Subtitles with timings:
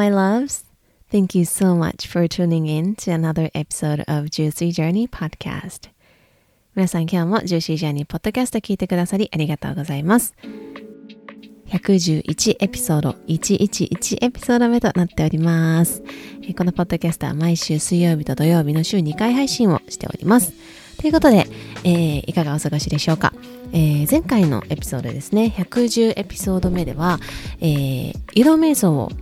[0.00, 0.64] My loves.
[1.10, 5.90] Thank you so much for tuning in to another episode of Juicy Journey Podcast.
[6.74, 10.34] 皆さん今日も Juicy Journey Podcast 聞いてくださりありがとうございます。
[11.66, 16.02] 111エピソード、111エピソード目となっております。
[16.48, 20.54] えこのポッドキャストは毎週水曜日と土曜日の週2回配信をしております。
[20.96, 21.46] ということで、
[21.84, 23.34] えーいかがお過ごしでしょうか、
[23.74, 27.20] えー前回のエピソードですね、110エピソード目では、
[27.60, 29.12] えー移動瞑想を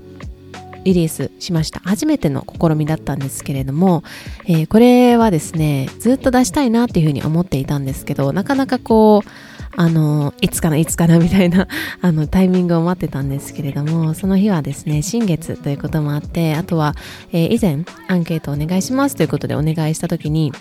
[0.89, 1.81] リリースしました。
[1.81, 4.03] 初めての試みだったんですけれども、
[4.47, 9.29] えーこれはですねずっと出したいなっていうふうに思っていたんですけどなかなかこう
[9.77, 11.69] あのいつかないつかなみたいな
[12.01, 16.95] あのタイミングを待ってたんですけれどもその日はですね新月ということもあってあとは、
[17.33, 20.53] えー以前アンケートお願いしますということでお願いした時に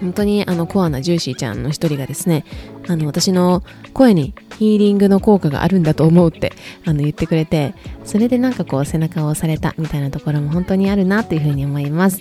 [0.00, 2.44] 本当にあのコアなジューシーちゃんの一人がですね
[2.88, 3.62] あの私の
[3.92, 6.52] 声にヒーリングの効果があるんだと思うって
[6.84, 12.20] あの言ってくれてそれでなんかこう背中を押されたみたいなところも本当にあるなというふうに思います、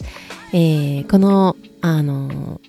[0.54, 2.62] えーこのあの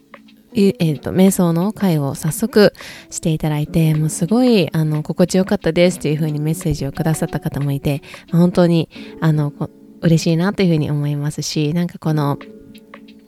[0.55, 2.75] えー、と瞑想の会を早速
[3.11, 9.53] していただいてもうすごいあの心地よかったですというふうにメッセージをくださった方もいて本当にあの
[10.03, 12.39] 嬉しいなというふうに思いますしなんかこの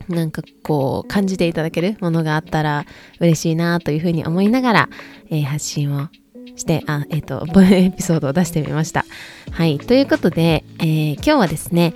[0.09, 2.85] なんかこう感じていただけるものがあったら
[3.21, 4.89] 嬉しいなというふうに思いながら、
[5.31, 6.09] えー発信を
[6.57, 9.05] して、あ、えっ、と、 エピソードを出してみました。
[9.51, 9.79] はい。
[9.79, 11.95] ということで、えー今日はですね、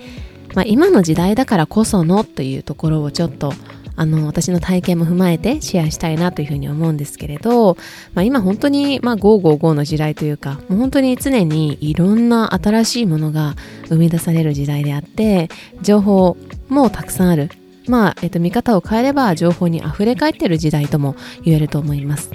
[0.54, 3.52] まあ、今の時代だからこそのというところをちょっと
[3.96, 7.76] あの私の体験も踏まえてシェアしたいなというふうに思うんですけれど、
[8.14, 13.56] まあ、今本当に、まあ、555の時代というかもう本当に常にいろんな新しいものが
[13.88, 15.48] 生み出される時代であって
[15.82, 16.36] 情報
[16.68, 17.50] もたくさんある
[17.90, 22.30] まあ、えっと、見方を変えれば情報に溢れ返ってる時代とも言えると思います。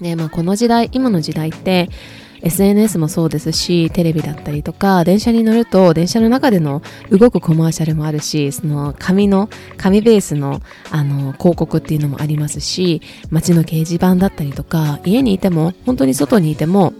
[0.00, 1.88] で、まあ、この時代、今の時代って、
[2.42, 16.92] SNS もそうですし、テレビだったりとか、電車に乗ると、電車の中での動くコマーシャルもあるし、その紙の、紙ベースの、あの、広告っていうのもありますし、街の掲示板だったりとか、家にいても、本当に外にいても、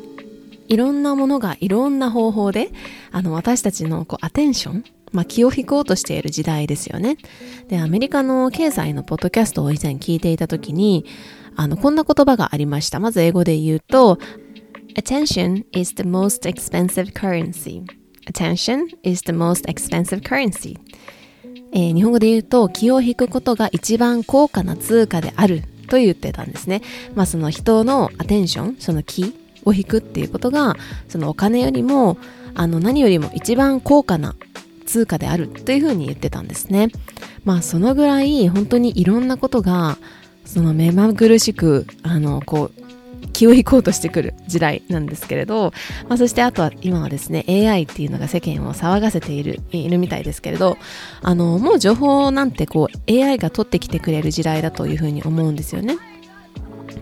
[0.68, 2.70] いろんなものがいろんな方法で、
[3.12, 7.16] あの、私たちのこうアテンション、まあ、気を引こうとしている時代ですよね。
[7.68, 11.04] で、アメリカの経済のポッドキャストを以前聞いていたときに、
[11.56, 13.00] あの、こんな言葉がありました。
[13.00, 14.18] まず英語で言うと、
[14.96, 17.82] Attention is the most expensive currency.
[18.26, 20.78] Attention is the most expensive currency.
[21.72, 26.82] えー日本語で言うと、気を引くことが一番高価な通貨であると言ってたんですね。
[27.14, 29.34] まあ、その人のアテンション、その気
[29.64, 30.76] を引くっていうことが、
[31.08, 32.18] そのお金よりも、
[32.54, 34.34] あの、何よりも一番高価な
[34.86, 36.88] 通貨であるというふうに言ってたんですね。
[37.44, 39.98] まあそのぐらい本当にいろんなことが
[40.44, 42.86] その目まぐるしくあのこう
[43.32, 45.72] 気を引こうとしてくる時代なんですけれど、
[46.08, 50.78] まあ、そしてあとは今はですね AI っていうのが世間を騒がせているいるみたいですけれど
[51.22, 55.96] あのもう情報なんてこう AI が取ってきてくれる時代だというふうに思うんですよね。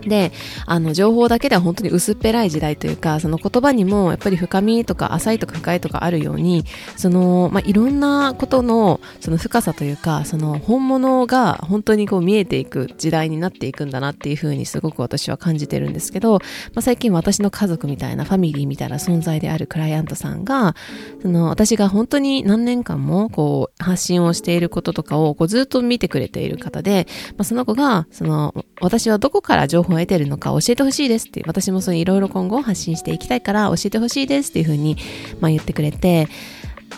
[0.07, 0.31] で、
[0.65, 6.63] あの、情報だけでは本当に薄っぺらい時代というか、その言葉にもやっぱり深みとか浅いとか深いとかあるように、
[6.95, 16.39] その、まあ、いろんなことの、その深さというか、その本物が本当にこう見えていく時代になっていくんだなっていうふうにすごく私は感じてるんですけど、ま
[16.77, 20.75] あ、最近私の家族みたいなファミリーみたいな存在であるクライアントさんが、
[21.21, 34.97] その私が本当に何年間もこう発信をしていることとかをこうずっと見てくれている方で、まあ、その子が、その私はどこから情報を得てるのか教えてほしいですって、私もそのいろいろ今後発信していきたいから教えてほしいですっていうふうに、
[35.39, 36.27] まあ、言ってくれて、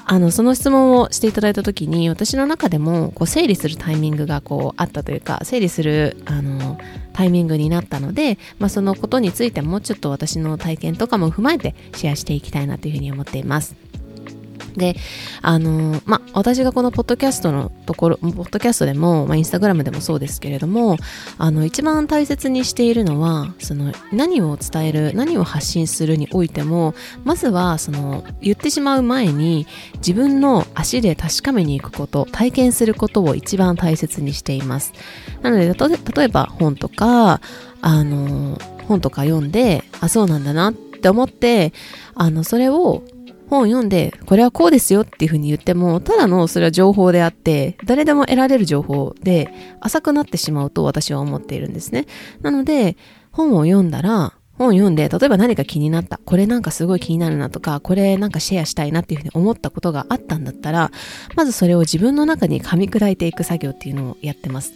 [0.06, 6.78] あのその質問をしていただいた時に私の中でもこう整理するタイミングがこうあったというか整理するあの
[7.14, 13.76] タイミングになったので、まあ、そのことについてもうちょっと私の体験とかも踏まえてシェアしていきたいなというふうに思っています。
[14.76, 14.96] で、
[15.42, 20.98] あのまあ、私がこのポッドキャストのところ、ポッドキャストでも、まあ、インスタグラムでもそうですけれども、
[21.38, 26.94] あの、一番大切にしているのは、その、何を伝える、何を発信するにおいても、
[27.24, 29.68] まずは、その、言ってしまう前に、
[29.98, 34.94] 自分の足で確かめに行くこと、体験することを一番大切にしています。
[35.42, 37.42] なので、例えば本とか、
[37.82, 41.74] あの、本とか読んで、あ、そうなんだなって思って、
[42.16, 43.04] あの、それを
[43.50, 49.50] 本読んで、これはこうですよっていうふうに言っても、ただのそれは情報であって、誰でも得られる情報で、
[49.80, 52.06] 浅くなってしまうと私は思っているんですね。
[52.42, 52.98] なので、
[53.32, 56.20] 本を読んだら、本読んで、例えば何か気になった。
[56.26, 60.92] これなんかすごい気になるなとか、これなんかシェアしたいなっていうふうに思ったことがあったんだったら、
[61.36, 64.74] まずそれを自分の中に噛み砕いていく作業っていうのをやってます。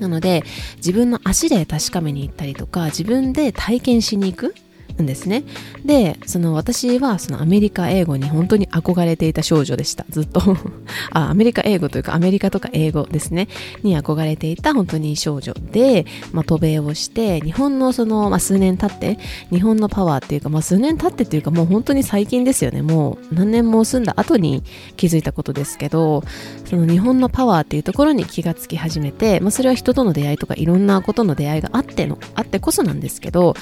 [0.00, 0.42] なので、
[0.76, 4.54] 自分の足で確かめに行ったりとか、自分で体験しに行く。
[5.00, 5.44] んですね。
[5.84, 10.04] で、その私はそのアメリカ英語に本当に憧れていた少女でした。
[10.10, 10.40] ずっと
[11.12, 13.48] あ、アメリカ英語というかアメリカとか英語ですね。
[13.82, 19.18] に憧れていた本当に少女で、まあ、渡米をして、日本のその、まあ、数年経って、
[19.50, 22.82] 日本のパワーっていうか、まあ、数年経ってっていうかもう本当に最近ですよね。
[22.82, 24.62] もう何年も住んだ後に
[24.96, 26.22] 気づいたことですけど、
[26.68, 33.54] その日本のパワーっていうところに気がつき始めて、まあ、それは人との出会いとかいろんなことの出会いがあっての、あってこそなんですけど、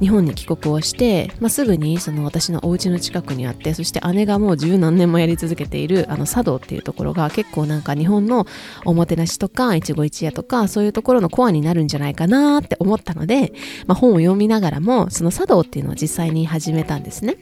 [0.00, 8.46] 日本に帰国をして、まあ、すぐにその私のお家の近くにあってそして姉がもう十何年もやり続けているあの茶道っていうところが結構なんか日本の
[8.84, 13.52] おもてなしとか一期一会とかそういうところのコアになるんじゃないかなって思ったので、
[13.86, 17.36] まあ、本を読みながらもその茶道っていうのを実際に始めたんですね。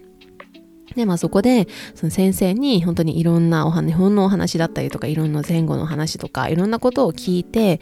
[0.95, 7.81] で、まあそこで、その先生に本当にいろんなお話、日本のお話だったりとか、いろんな前後の話とか、いろんなことを聞いて、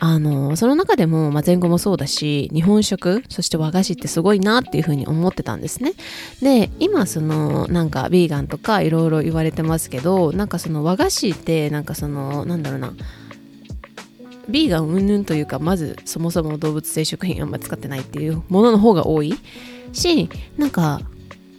[0.00, 5.92] あの、その中でも、まあ、前後もそうだし、日本食、そして和菓子ってすごいなっていうふうに思ってたんですね。
[6.42, 12.92] で、今その、なんか、ビーガンとかいろいろ言われてますけど、なんかその和菓子って、なんかその、なんだろうな、
[14.48, 19.34] ビーガン云々というか、まずそもそも動物性食品あんまり使ってないっていうものの方が多い
[19.92, 21.00] し、なんか、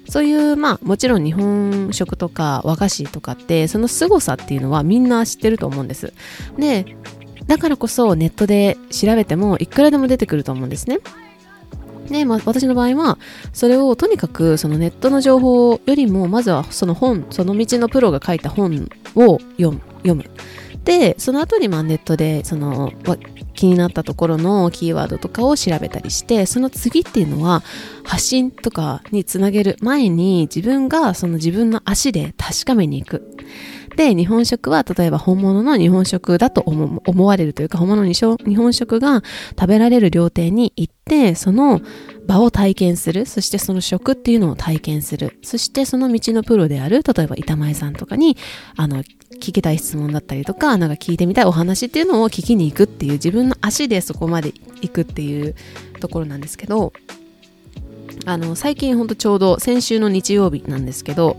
[0.07, 6.13] そういう、まあ、もちろん日本食とか和菓子とかって、その凄さっていうのはみんな知ってると思うんです。
[6.59, 6.95] で、
[7.47, 10.99] だからこそネットで調べてもいくらでも出てくると思うんですね。
[12.09, 13.17] で、まあ、私の場合は、
[13.53, 19.81] それをとにかくそのネットの情報よりも、まずはその本、その道のプロが書いた本を読む。
[20.05, 20.23] 読む
[20.83, 22.93] で、その後にまあネットでその
[23.55, 27.63] 気になったところのキーワードとかを調べたりして、その次っていうのは
[28.03, 33.35] 発信とかにつなげる前に自分がその自分の足で確かめに行く。
[33.95, 39.23] で、日本食は例えば本物の日本食だと思われるというか、本物の日本食が
[39.59, 41.81] 食べられる料亭に行って、その
[42.27, 43.25] 場を体験する。
[43.25, 45.37] そしてその食っていうのを体験する。
[45.43, 48.37] そしてその道のプロである、例えば板前さんとかに、
[48.75, 49.03] あの、
[49.35, 55.55] 聞きたい質問だったりとか、なんか聞いてみたいお話っていうのを聞きに行くっていう、自分の足でそこまで行くっていう
[55.99, 56.93] ところなんですけど、
[58.25, 61.37] あの、最近ほんとちょうど先週の日曜日なんですけど、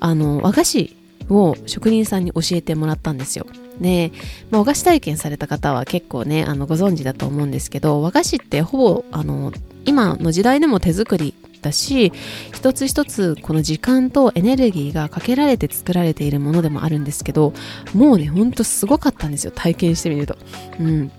[0.00, 0.96] あの、和菓子
[1.28, 3.46] を職人さんに教えてもらったんですよ。
[3.80, 4.12] で、
[4.50, 9.52] まあ、和菓子体験された方は結構ね、あの、ご存知だと思うんですけど、和菓子ってほぼ、あの、
[9.84, 12.12] 今の時代でも手作りだし、
[12.52, 17.52] 一つ一つこの時間とエネルギーがかけられて作られているものでもあるんですけど、
[17.94, 20.36] もうね、ほんとすごかったんですよ、体験してみると。
[20.80, 21.10] うん。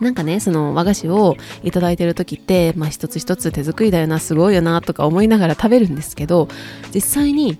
[0.00, 6.48] なんかね、その和菓子をいただいてる時って、まあ一つ一つ手作りだよな、すごいよな、とか思いながら食べるんですけど、
[6.94, 7.58] 実際に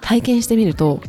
[0.00, 1.00] 体験してみると、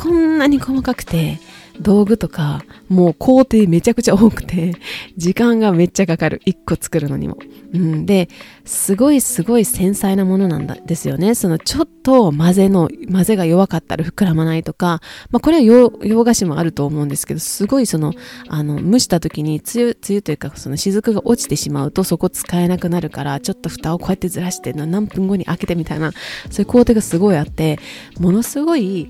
[0.00, 1.38] こんなに細かくて、
[1.78, 4.74] 道具とか、もう工程めちゃくちゃ多くて、
[5.16, 6.40] 時間がめっちゃかかる。
[6.46, 7.36] 一個作るのにも。
[7.74, 8.06] うん。
[8.06, 8.28] で、
[8.64, 11.34] すごいすごい繊細なものなんだですよね。
[11.34, 18.14] そのちょっと混ぜの、混ぜが弱かったら膨らまないとか、まあこれは洋菓子もあると思うんですけど、すごいその、
[18.48, 26.12] あの、蒸した時につゆ、つゆというかその雫が落ちてしまうとそこ使えなくなるから、ちょっと蓋をこうやってずらして何分後に開けてみたいな、
[26.50, 27.78] そういう工程がすごいあって、
[28.18, 29.08] ものすごい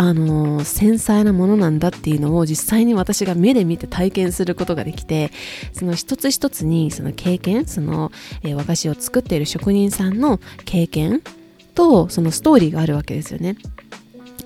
[0.00, 5.32] あの繊細なものなんだっていうのを実際に私が目で見て体験することができて
[5.72, 8.12] その一つ一つにその経験その、
[8.44, 11.20] えー、和菓子を作っている職人さんの経験
[11.74, 13.56] とそのストーリーがあるわけですよね。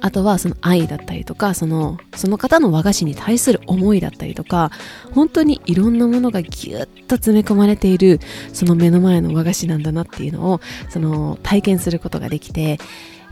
[0.01, 4.73] あとはその愛だったりとかそのその方の和菓子に対する思いだったりとか
[5.15, 8.19] 本当にいろんなものがぎゅっと詰め込まれている
[8.53, 12.79] その目の前の和菓子なんだなっていうのをその体験することができて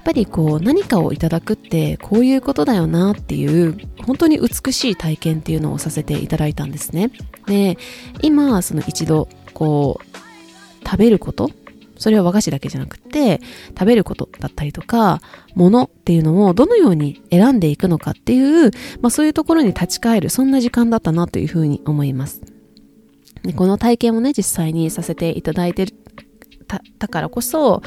[0.00, 7.10] っぱりこう何かをいただくってこういうことだよなっていう本当に美しい体験っていうのをさせていただいたんですね。
[7.46, 7.78] で、
[8.22, 11.50] 今その一度こう食べること
[12.00, 13.40] それは和菓子だけじゃなくて、
[13.78, 15.20] 食べることだったりとか、
[15.54, 18.70] ものっていうのをどのように選んでいくのかっていう、
[19.02, 22.40] まあそういうところに立ち返る、そんな時間だったなというふうに思います。
[23.42, 25.88] でこの体験をね、実際にさせていただいて
[26.66, 27.82] たたからこそ、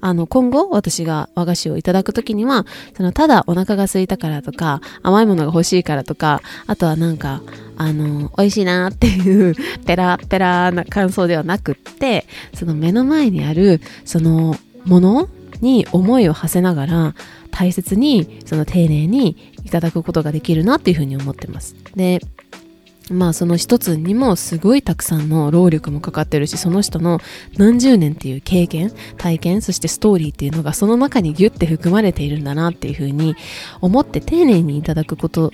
[0.00, 7.42] あの、今後私が和菓子をいただくときには、その、ただお腹が空いたからとか、甘いものが欲しいからとか、あとはなんか、
[7.76, 9.54] あの、美味しいなっていう、
[9.86, 15.28] ペラペラな感想ではなくって、その目の前にある、その、もの
[15.60, 17.14] に思いを馳せながら、
[17.50, 21.74] 大切に、その丁寧にいただくことができるなっていうふうに思ってます。
[21.96, 22.20] で、
[23.10, 27.20] まあその一つにもすごいたくさんの労力もかかってるし、その人の
[27.56, 33.36] 何十年っていう経験、体験、そしてストーリーっていうのがその中にギュッて含まれているんだなっていうふうに
[33.80, 35.52] 思って丁寧にいただくこと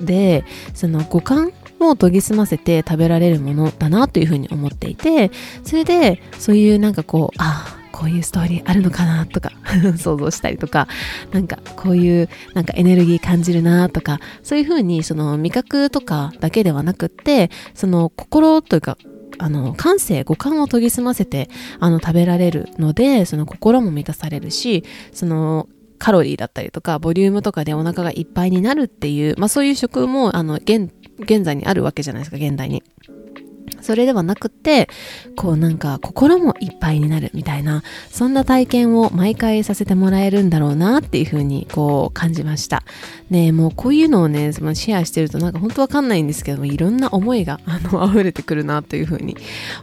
[0.00, 5.30] で、その五感を研ぎ澄ませて食べられるものだなというふうに思っていて、
[5.64, 9.50] それでそういうなんかこう、ああ、こういうストーリーあるのかなとか
[9.98, 10.86] 想像したりとか
[11.32, 18.96] なんかこういうなんかエネルギー感じるなとかそういうふうにその味覚とかだけではなくってその心というか
[19.40, 30.90] あの、感性、五感を研ぎ澄ませて、あの、食べられるので、その心も満たされるし、その、カロリーだったりとか、ボリュームとかでお腹がいっぱいになるっていう、まあそういう食も、あの、現、
[31.20, 32.82] 現在にあるわけじゃないですか、現代に。
[33.80, 34.88] それではなくって、
[35.36, 42.82] こうなんか心もいっぱいになるみたいな、そんな体験を毎回させてもらえるんだろうなっていうふうにこう感じました。
[43.30, 49.36] ねもうこういうのをね、そのシェアしてるとなんか本当わかんないんですけども、いろんな思いが あの溢れてくるなというふうに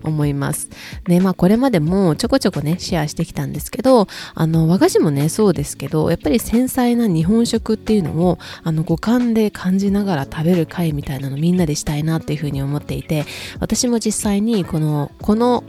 [0.03, 0.69] 思います。
[1.07, 13.25] ね、まあこれまでもちょこちょこね、シェアしてきたんですけど、あの和菓子もね、そうですけど、やっぱり繊細な日本食っていうのをあの五感で感じながら食べる会みたいなのみんなでしたいなっていうふうに思っていて、
[13.59, 15.63] 私私も実際にこの、この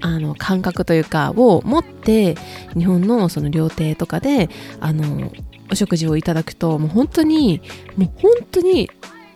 [0.00, 2.36] あの感覚というかを持って
[2.76, 4.48] 日本のその料亭とかで
[4.78, 5.32] あの
[5.72, 7.60] お食事をいただくともう本当に
[7.96, 8.88] もう本当に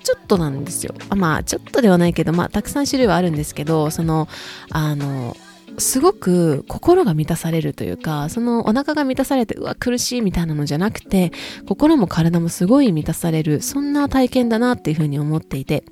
[0.05, 0.95] ちょっとなんですよ。
[1.09, 4.29] あまあちょっとではないけどまあたくさん種類はあるんですけどその
[4.71, 5.37] あの
[5.79, 11.33] すごく心が満たされるというか、そのお腹が満たされて、うわ、苦しいみたいなのじゃなくて、
[11.67, 15.85] 心も体もすごい満たされる、そんな体験だなっていうふうに思っていて、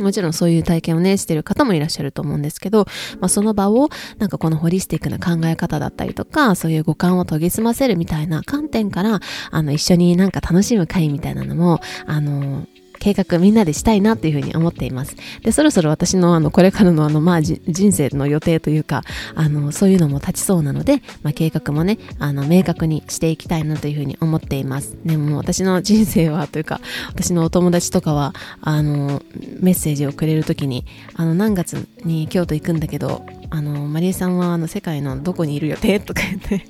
[0.00, 2.86] もちろんそういう体験をね、してる方もいらっしゃると思うんですけど、
[3.20, 9.20] まあ、その場を、なんかこのホリスティックな考え方だったりとか、そういう五感を研ぎ澄ませるみたいな観点から、
[9.50, 12.66] あの、一緒になんか楽しむ会みたいなのも、あの、
[13.00, 15.16] 計画みんなでしたいなっていうふうに思っています。
[15.42, 19.02] で、そろそろ私のあの、これからのあの、まあ、人生の予定というか、
[19.34, 24.96] あの、そういうのも立ちそうなので、まあ、計画もね、あの、明確にしていきたいなというふうに思っています。
[25.04, 29.22] でも私の人生はというか、私のお友達とかは、あの、
[29.60, 36.66] メッセージをくれるときに、あの、何月に京都行くんだけど、あの、マリエさんはあの、世界のどこにいる予定とか言って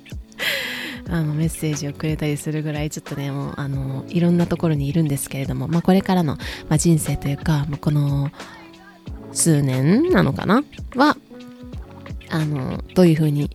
[1.09, 6.37] あのメッセージをくれたりするぐらいちょっとねもうあのいろんなところにいるんですけれども、まあ、これからの、
[6.69, 8.29] まあ、人生というか、まあ、この
[9.33, 10.63] 数年なのかな？
[10.95, 11.17] は
[12.29, 13.49] あのどういうふうに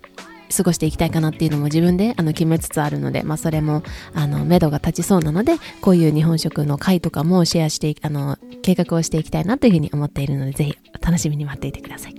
[0.55, 3.83] 過ごしていきたいかなっていうのも自分であの決めつつあるので、まあ、それも
[4.15, 12.15] あの目処が立ちそうなのでこういう日本食の会とかもシェアしてあの計画をしていきたいなというふうに思っているのでぜひ楽しみに待っていてください。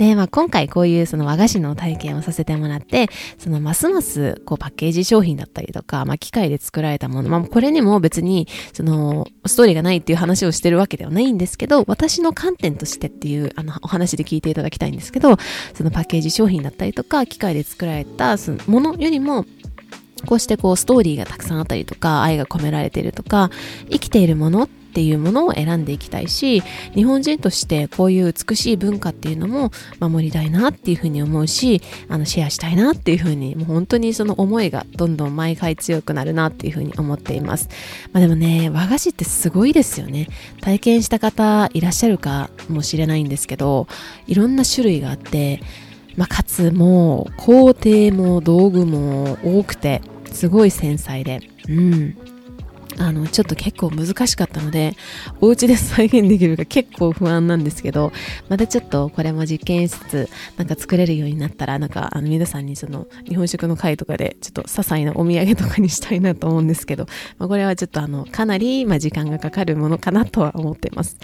[0.00, 15.36] で、まあ、今回こういうその和菓子の体験をさせてもらって、そのますますこうパッケージ商品だったりとか、まあ、機械で作られたもの、まあ、これにも別にそのストーリーがないっていう話をしてるわけではないんですけど、私の観点としてっていうあのお話で聞いていただきたいんですけど、
[15.74, 19.44] そのパッケージ商品だったりとか、機械で作られたそのものよりも、
[20.26, 23.50] こうしてこうストーリーがたくさんあったりとか、愛が込められてるとか、
[23.90, 26.62] 生きているものっっていうものを選んでいきたいし
[26.94, 29.70] 日本人としてこういう美しい文化っていうのも
[30.00, 37.68] 守りたいなっていうふうに思うしあのシェアしたいなっていうふうにもう本当にその思いがどんどん毎回強くなるなっていうふうに思っています、
[38.12, 40.28] まあ、でもね和菓子ってすごいですよね。
[40.60, 43.86] 体験した方いらっしゃるかもしれないんですけど
[44.26, 45.60] いろんな種類があって
[46.16, 51.40] まあ、かつもう工程も道具も多くてすごい繊細で。
[51.68, 52.16] うん。
[52.98, 54.96] あの、ちょっと結構難しかったので、
[55.40, 58.12] お家で再現できるか結構不安なんですけど、
[58.48, 67.06] またちょっとこれも実験しつつ、なんか作れるようになったら、なんかあの皆さんにその日本食の会とかで、ちょっと些細なお土産とかにしたいなと思うんですけど、
[67.38, 71.16] まあ、これはちょっとあの、かなり、まあ、時間がかかるものかなとは思ってます。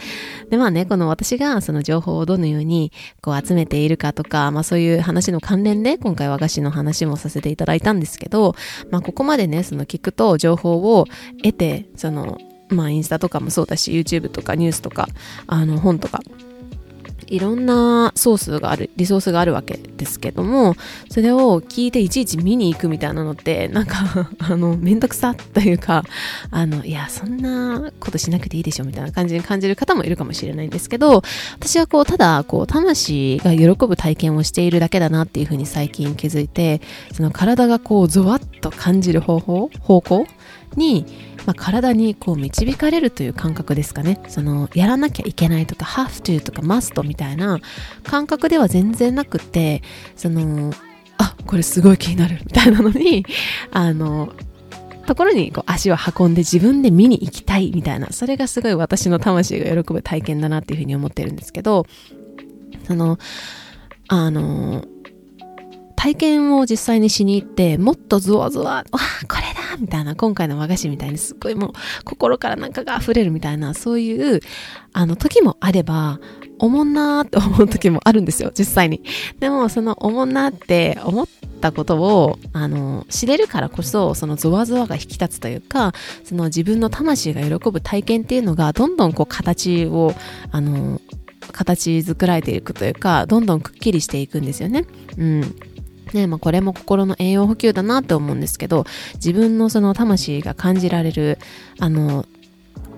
[0.51, 8.55] で、まあね、この私がその情報をどのようにこう集めているかとか、まあそういう話の関連で、今回和菓子の話もさせていただいたんですけど、
[8.91, 11.07] まあここまでね、その聞くと情報を
[11.43, 15.09] 得て、そのまあインスタとかもそうだし YouTube とかニュースとか
[15.47, 16.21] あの本とか。
[17.29, 20.77] いろんなソースがある、リソースがあるわけですけども、
[21.11, 26.05] それを聞いていちいち見に行くみたいなのって、なんか あの、めんどくさというか、
[26.51, 31.23] あの、いや、そんなことしなくていいでしょみたいな感じに感じる方もいるかもしれないんですけど、
[31.55, 36.81] 私はこう、ただ、こう、魂が喜ぶ体験をしているだけだなっていうふうに最近気づいて、
[37.13, 40.27] その体がこう、ゾワッと感じる方法、方向
[40.77, 41.07] に、
[41.47, 44.21] まあ、体にこう導かれるという感覚ですかね。
[44.29, 47.61] その、やらなきゃいけないとか、have to とか must みたいな
[48.03, 49.83] 感覚では全然なくて、
[50.17, 50.73] その、
[51.19, 53.25] あ、これすごい気になるみたいなのに、
[53.71, 54.33] あの、
[55.07, 61.87] ところにこう足を運んで自分で見に行きたいみたいな、それがすごい私の魂が喜ぶ体験だなっていうふうに思ってるんですけど、
[62.89, 63.19] その、
[64.09, 64.85] あの、
[65.95, 68.99] 体験を実際にしに行って、もっとゾワゾワ、わあ、
[69.29, 69.46] これ
[69.77, 71.73] だみたいな、今回の和菓子みたいにすっごいもう
[72.05, 74.41] 心からなんかが溢れるみたいな、そういう、
[74.93, 76.21] あの時もあれば、
[76.59, 79.03] おもんなーって思う時もあるんですよ、実際に。
[79.39, 81.29] でも、そのおもんなって思っ
[81.61, 85.93] たことを、あの、知れるからこそ、そのゾワゾワが引き立つというか、
[86.25, 90.15] その自分の魂が喜ぶ体験っていうのが、どんどんこう形を、
[90.51, 91.01] あの、
[91.53, 94.87] 形作られていくというか、どんどんくっきりしていくんですよね。
[95.19, 95.57] うん。
[96.13, 98.85] ね、まあ、これも心の栄養補給だなって思うんですけど、
[99.15, 101.39] 自分のその魂が感じられる、
[101.79, 102.27] あの、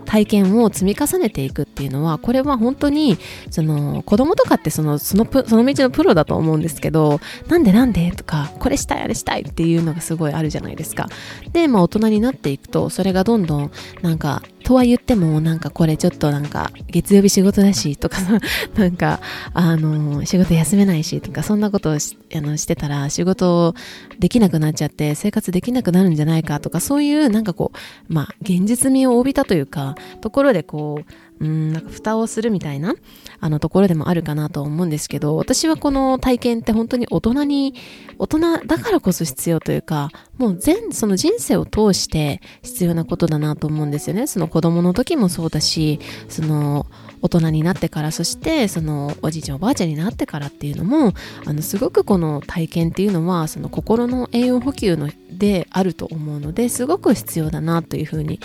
[0.09, 3.19] 体験を積み重ねていくっていうのは、これは本当に、
[3.51, 11.09] その、子供とかってその、そのその道のプロだと思うんですけど、なんでなんでとか、これしたい、あれしたいっていうのがすごいあるじゃないですか。
[11.53, 18.39] で、まあ大人になっていくと、それがどんどん、なんか、とは言っても、なんかこれちょっとなんか、月曜日仕事だし、とかさ、
[18.77, 19.19] なんか、
[19.55, 23.75] あの、仕事休めないし、とか、そんなことをしあのしてたら、仕事
[24.19, 27.73] できなくなっちゃって、生活できなくなるんじゃないかとか、そういう、なんかこ
[28.11, 32.95] う、まあ、現実味を帯びたというか、ところでこう、うん、なんか蓋をするみたいな、
[33.41, 37.75] あのところでもあるかなと思うんですけど、私はこの体験って本当に大人に、
[38.19, 44.27] 大人だからこそ必要というか、もう全、その人生を通して必要なことだなと思うんですよね。
[44.27, 46.87] その子供の時もそうだし、その
[47.23, 51.13] 大人になってから、そしてそのおじいちゃんおばあちゃんになってからっていうのも、
[51.45, 58.41] あのすごくこの体験っていうのは、その心の栄養補給のであると思うので、すごく必要だなというふうに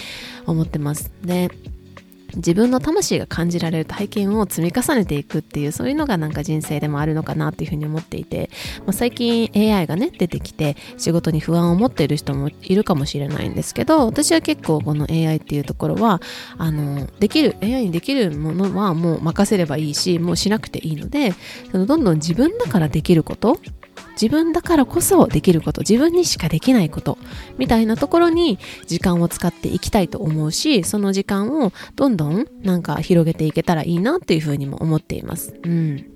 [0.46, 1.12] 思ってます。
[1.24, 1.50] で、
[2.36, 16.22] 自分の魂が感じられる体験を積み重ねていくっていうそういうのがなんか人生でもあるのかなっていうふうに思っていて、まあ、最近 AI がね出てきて仕事に不安を持っている人もいるかもしれないんですけど私は結構この AI っていうところは
[16.58, 21.34] あのできる AI にできるものはもう任せればいいしもうしなくていいので
[21.72, 23.60] そのどんどん自分だからできること
[24.14, 27.18] 自分だからこそできること、自分にしかできないこと、
[27.58, 35.54] みたいなところに時間を使っていきたいと思うし、その時間をどんどんなんか広げていけたらいいなっていうふうにも思っています。
[35.64, 36.14] うん。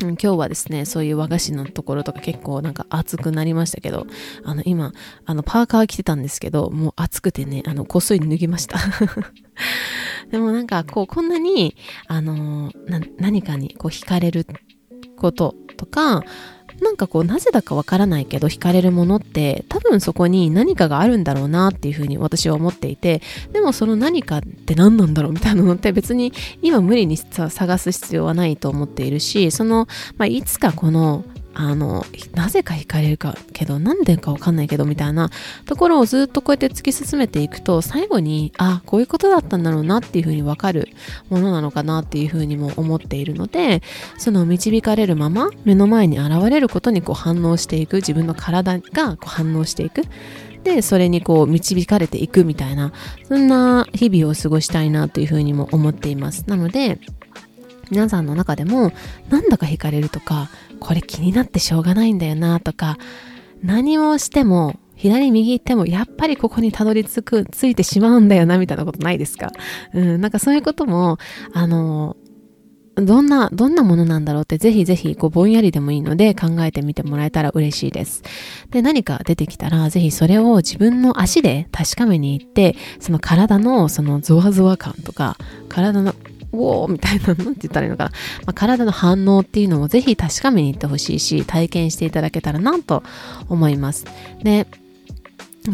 [0.00, 4.06] 今日はですね、そういう和菓子のところとか結構なんか暑くなりましたけど、
[4.44, 4.92] あの今、
[5.26, 8.78] あのパーカー着てたんですけど、もう暑くてね、あのこっそり脱ぎました。
[10.30, 11.74] でもなんかこう、こんなに、
[12.06, 12.70] あの
[13.18, 14.46] 何かにこう惹かれる
[15.18, 16.22] こととか、
[16.80, 23.20] なんかこうなぜだかわからないけど惹かれるものって多分そこに何かがあるんだろうなっていうふうに私は思っていて
[23.52, 35.30] でもその何かって何なんだろうみたいなのって別に今無理に探す必要はないと思っているしその、まあ、いつかこのあの、なぜか惹かれるかけど、なんでかわかんないけど、みたいな
[35.66, 40.88] ところをずっとこうやって突き進めていくと、最後に、あ、こういうことだったんだろうなっていうふうにわかる
[41.30, 43.82] ものなのかなっていうふうにも思っているので、
[44.18, 50.02] その導かれるまま、目の前に現れることにこう反応していく、自分の体がこう反応していく。
[50.64, 52.92] で、それにこう導かれていくみたいな、
[53.24, 56.44] そんな日々を過ごしたいなというふうにも思っています。
[56.46, 56.98] なので、
[57.90, 58.92] 皆さんの中でも
[59.30, 60.48] なんだか惹かれるとか
[60.80, 62.98] これ気になってしょうがないんだよなとか
[63.62, 69.52] 何もしても左右行ってもやっぱりここにたどり着く、ついてしまうんだよなみたいなことないですか？
[69.94, 71.18] うん、なんかそういうことも、
[71.52, 72.16] あの、
[72.96, 78.24] どんな、どんなものなんだろうってぜひぜひこうぼんやりでもいいので考えてみてもらえたら嬉しいです。
[78.70, 85.36] で、何か出てきたらぜひそれを自分の足で確かめに行って、その体のそのゾワゾワ感とか、
[85.68, 86.12] 体の
[86.52, 88.10] おーみたいな、なんて言ったらいいのかな。
[88.46, 93.02] まあ、体の反応っていうのもぜひ確かめに行ってほしいし、体験していただけたらなと
[93.48, 94.06] 思います。
[94.42, 94.66] で、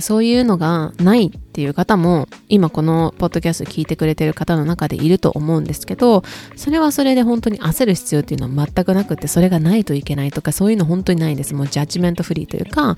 [0.01, 6.23] そういうのがないっていう方も今このポッドキャスト聞いてくれてる方の中でいると思うんですけど
[6.57, 11.55] それはそれで本当に焦る必要っていうのは全くなくてそれがないといけないとかそういうの本当にないです。
[11.55, 12.97] もうジャッジメントフリーというか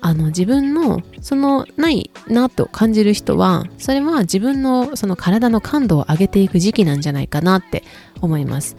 [0.00, 7.84] あの自分のそのないなと感じる人はそれは自分のその体の感度を上げていく時期なんじゃないかなって
[8.20, 8.76] 思います。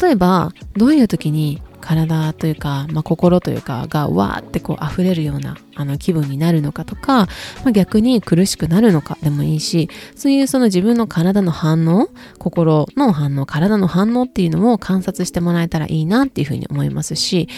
[0.00, 7.26] 例えばどういう時に体というか、まあ、心というかがわーってこう溢れるようなあの気分になるのかとか、
[7.64, 17.48] まあ、逆に苦しくなるのかでもいいしそういうその自分の体の反応心の反応体の反応っていうのを観察してもらえたらいいなっていうふうに思いますし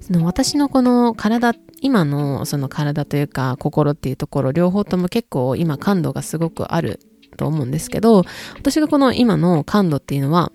[0.00, 7.00] その私のこの体今のその体というか心っていうところ両方とも結構今感度がすごくある
[7.36, 8.24] と思うんですけど
[8.56, 10.52] 私がこの今の感度っていうのは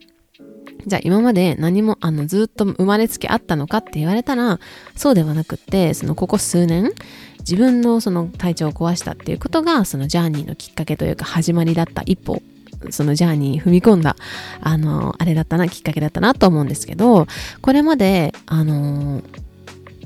[0.85, 4.59] じゃあ今まで何もあのずっと生まれつきあったのかって言われたら
[4.95, 6.91] そうではなくってそのここ数年
[7.39, 12.41] 自分のその体調を壊したっていうことがそのジャーニーのきっかけというか始まりだった一歩
[12.91, 14.15] そのジャーニー踏み込んだ
[14.61, 17.27] あのあれだったなきっかけだったなと思うんですけど
[17.61, 19.21] これまであの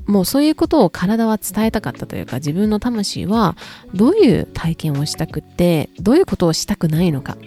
[0.06, 3.56] もうそういうことを体は伝えたかったというか自分の魂は
[3.94, 7.38] どういう体験をしたくってどういうことをしたくないのか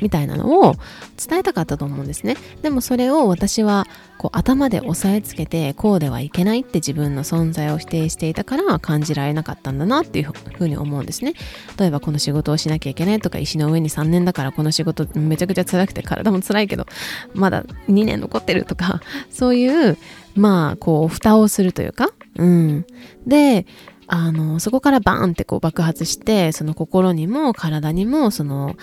[0.00, 0.74] みたいなのを
[1.16, 2.36] 伝えたかったと思うんですね。
[2.62, 3.86] でもそれを私は
[4.18, 11.34] こう頭で押さえつけてこうではいけないって自分の存在を否定していたから感じられなかったんだなっていうふうに思うんですね。
[11.78, 16.86] 例えばこの仕事をしなきゃいけないとか石の上に3年だからこの仕事めちゃくちゃ辛くて体も辛いけど
[17.34, 19.96] まだ2年残ってるとかそういう
[20.34, 22.10] まあこう蓋をするというか。
[22.36, 22.86] うん。
[23.26, 23.66] で
[24.12, 28.74] あの、そこからバーンってこう爆発して、その心にも体にも、その、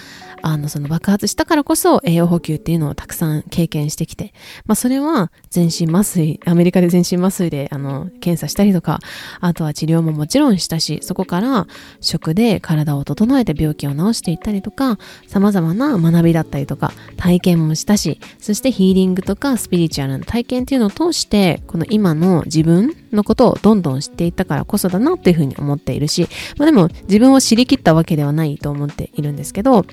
[0.41, 4.33] あの、その爆発したからこそ栄養補給っていうのをたくさん経験してきて、
[4.67, 8.99] まあそれは全身麻酔、アメリカで全身麻酔で、あの、検査したりとか、
[9.41, 11.67] あとは治療ももちろんしたし、そこから
[11.99, 29.85] 食で体を整えて病気を治していったりとか、様々な学びだったりとか、体験もしたし、そしてヒーリングとかスピリチュアルな体験っていうのを通して、この今の自分のことをどんどん知っていったからこそだなっていうふうに思っているし、まあ、でも自分を知りきったわけではないと思っているんですけど、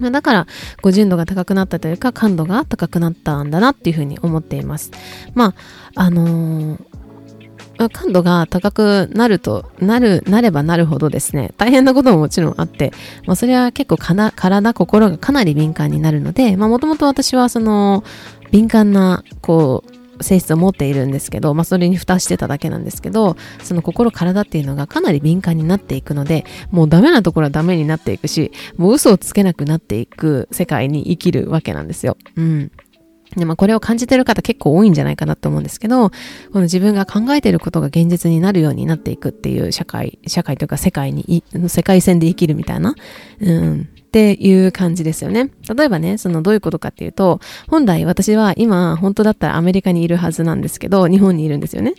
[0.00, 0.46] まあ、だから、
[0.82, 4.90] ご純度が高くなったというか、感度が高くなったんだなっていうふうに思っています。
[5.34, 5.54] ま
[5.94, 6.84] あ、あのー
[7.90, 12.92] 感度が高くなると、なる、なればなるほどですね、大変なことももちろんあって、
[13.26, 18.04] まあ、それは結構かな、体、心がかなり敏感になるので、まあ、もともと私はその、
[18.52, 32.16] 敏感な、こう、性質を持っているんですけど、まあ、それに蓋してただけなんですけど、その心、体っていうのがかなり敏感になっていくので、もうダメなところはダメになっていくし、もう嘘をつけなくなっていく世界に生きるわけなんですよ。
[32.36, 32.70] うん。
[33.36, 36.14] で、まあ、これを感じてる方結構多いんじゃないかなと思うんですけど、こ
[36.54, 42.94] の自分が考えてることが現実になるようになっていくっていう社会、社会というか世界に、世界線で生きるみたいな、
[43.40, 45.50] うん、っていう感じですよね。
[45.76, 51.94] 例えばね、そのどういうことかっていうと、本来私は今本当だったらアメリカにいるはずなんですけど、日本にいるんですよね。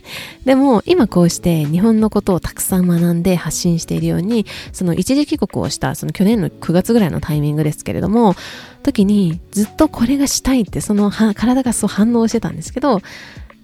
[0.45, 8.33] でも今こうして日本のことをたくさん学んで発信しているように、その一時帰国をした、その去年の9月ぐらいのタイミングですけれども、
[8.81, 13.01] 時にずっとこれがしたいってその体がそう反応してたんですけど、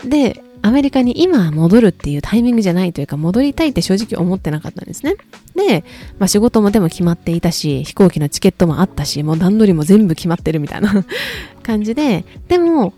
[0.03, 5.15] で、アメリカに今戻るっていうタイミングじゃないというか戻りたいって正直思ってなかったんですね。
[5.55, 5.83] で、
[6.19, 11.05] まあ仕事もでも決まっていたし、飛行機のチケットもあったし、もう段取りも全部決まってるみたいな
[11.63, 12.93] 感じで、でも、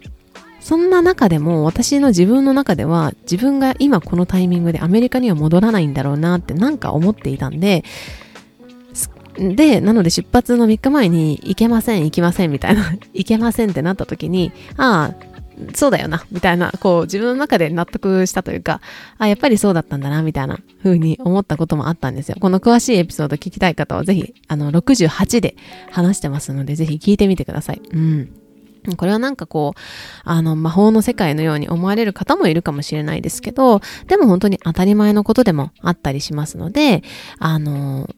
[0.59, 7.83] そんな中でも私の自分の中では自分が今このタイミングでアメリカには戻らないんだろうなってなんか思っていたんで、
[9.37, 15.32] で、なので出発の3日前に行けません、行きませんみたいな、 行けませんってなった時に、ああ、
[15.73, 18.81] そうだよな、みたいな、こう自分の中で納得したというか、
[19.17, 22.37] あ、やっぱりそうだったんだな、みたいな風に思ったこともあったんですよ。
[22.39, 25.55] この詳しいエピソード聞きたい方はぜひ、あの、68で
[25.91, 27.81] 話してますので、ぜひ聞いてみてください。
[27.91, 28.29] うん。
[28.97, 29.79] これはなんかこう、
[30.23, 37.03] あの、魔法の世界のように思われる方もいるかもしれないですけど、でも本当に当たり前のことでもあったりしますので、
[37.39, 38.09] あの、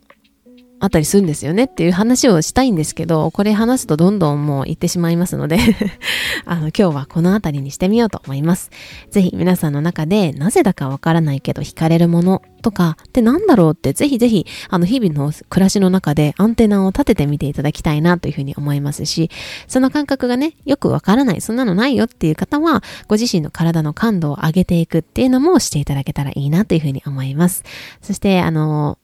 [0.85, 5.57] あったりするんですよねっていう話をしたいんですけど、これ話すとどんどんもう言ってしまいますので
[6.45, 8.69] あの、今日はこの辺りにしてみようと思います。
[9.09, 19.29] ぜひ皆さんの中でなぜだかわからないけど惹かれるものとかってなんだろうってぜひぜひあの日々の暮らしの中でアンテナを立ててみていただきたいなというふうに思いますし、
[19.67, 27.63] その感覚がね、よくわからない、そんなのないよっていう方は、ご自身の体の感度を上げていくっていうのもしていただけたらいいなというふうに思います。
[28.01, 28.97] そして、あの、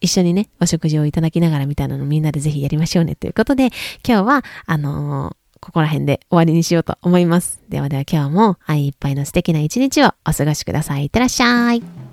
[0.00, 3.66] 一緒にね、お食事をいただきながらみたいなのみんなでぜひやりましょうねということで、
[4.06, 7.60] 今日は、あのー、ここら辺で終わりにしようと思います。
[7.68, 11.04] ではでは今日も愛いっぱいの素敵な一日をお過ごしください。
[11.04, 12.09] いってらっしゃい。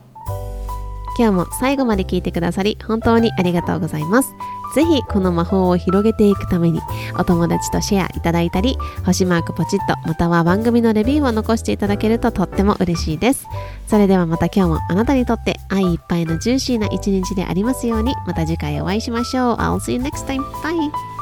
[1.18, 4.36] 今日も最後まで聞いてくださり本当にありがとうございます
[4.76, 6.80] ぜひこの魔法を広げていくために
[7.18, 13.48] お友達とシェアいただいたり星マークポチッとまたは番組のレビューを残していただけるととっても嬉しいです
[13.88, 20.44] それではまた今日もあなたにとって愛いっぱいのジューシーな一日でありますようにまた次回お会いしましょう I'll see you next time.
[20.62, 21.17] Bye!